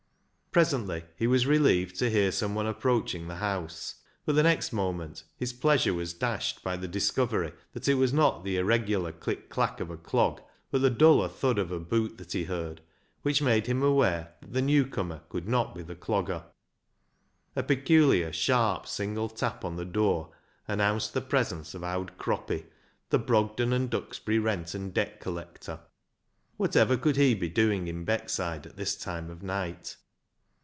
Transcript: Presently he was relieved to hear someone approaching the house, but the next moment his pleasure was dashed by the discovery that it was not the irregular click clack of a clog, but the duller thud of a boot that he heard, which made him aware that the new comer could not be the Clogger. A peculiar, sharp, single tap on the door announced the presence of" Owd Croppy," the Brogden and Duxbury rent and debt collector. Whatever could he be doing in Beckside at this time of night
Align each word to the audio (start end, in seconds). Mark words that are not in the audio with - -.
Presently 0.53 1.05
he 1.15 1.27
was 1.27 1.47
relieved 1.47 1.95
to 1.99 2.09
hear 2.09 2.29
someone 2.29 2.67
approaching 2.67 3.29
the 3.29 3.35
house, 3.37 4.01
but 4.25 4.33
the 4.35 4.43
next 4.43 4.73
moment 4.73 5.23
his 5.37 5.53
pleasure 5.53 5.93
was 5.93 6.13
dashed 6.13 6.61
by 6.61 6.75
the 6.75 6.89
discovery 6.89 7.53
that 7.71 7.87
it 7.87 7.93
was 7.93 8.11
not 8.11 8.43
the 8.43 8.57
irregular 8.57 9.13
click 9.13 9.47
clack 9.49 9.79
of 9.79 9.89
a 9.89 9.95
clog, 9.95 10.41
but 10.69 10.81
the 10.81 10.89
duller 10.89 11.29
thud 11.29 11.57
of 11.57 11.71
a 11.71 11.79
boot 11.79 12.17
that 12.17 12.33
he 12.33 12.43
heard, 12.43 12.81
which 13.21 13.41
made 13.41 13.67
him 13.67 13.81
aware 13.81 14.33
that 14.41 14.51
the 14.51 14.61
new 14.61 14.85
comer 14.85 15.21
could 15.29 15.47
not 15.47 15.73
be 15.73 15.81
the 15.83 15.95
Clogger. 15.95 16.43
A 17.55 17.63
peculiar, 17.63 18.33
sharp, 18.33 18.85
single 18.85 19.29
tap 19.29 19.63
on 19.63 19.77
the 19.77 19.85
door 19.85 20.33
announced 20.67 21.13
the 21.13 21.21
presence 21.21 21.73
of" 21.73 21.81
Owd 21.85 22.17
Croppy," 22.17 22.65
the 23.09 23.19
Brogden 23.19 23.71
and 23.71 23.89
Duxbury 23.89 24.37
rent 24.37 24.73
and 24.73 24.93
debt 24.93 25.21
collector. 25.21 25.79
Whatever 26.57 26.97
could 26.97 27.15
he 27.15 27.33
be 27.35 27.47
doing 27.47 27.87
in 27.87 28.03
Beckside 28.05 28.65
at 28.65 28.75
this 28.75 28.97
time 28.97 29.29
of 29.29 29.41
night 29.41 29.95